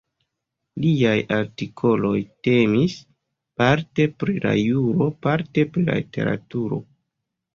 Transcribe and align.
Liaj 0.83 1.17
artikoloj 1.35 2.13
temis 2.47 2.95
parte 3.61 4.07
pri 4.23 4.35
la 4.47 4.53
juro, 4.61 5.09
parte 5.27 5.67
pri 5.75 5.85
la 5.91 5.99
literaturo. 6.01 6.81